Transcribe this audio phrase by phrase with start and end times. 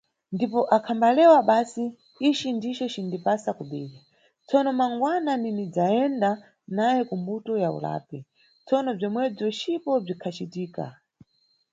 [0.35, 1.83] Ndipo, akhambalewa basi
[2.29, 3.97] "ici ndico cinindipasa kobiri,
[4.47, 6.29] tsono mangwana ndinidzayenda
[6.75, 8.17] nawe ku mbuto ya ulapi",
[8.65, 10.85] Tsono bzomwebzo cipo bzikhacitika.